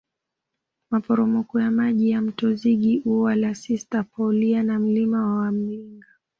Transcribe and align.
Maporomoko 0.89 1.59
ya 1.59 1.71
maji 1.71 2.09
ya 2.09 2.21
Mto 2.21 2.53
Zigi 2.55 3.01
Ua 3.05 3.35
la 3.35 3.55
Sista 3.55 4.03
Paulia 4.03 4.63
na 4.63 4.79
Mlima 4.79 5.35
wa 5.35 5.51
Mlinga 5.51 6.07